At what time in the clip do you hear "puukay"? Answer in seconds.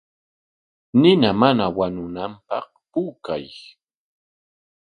2.91-3.45